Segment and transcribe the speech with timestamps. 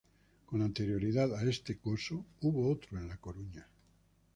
[0.47, 3.67] Con anterioridad a este coso, hubo otro en La Coruña.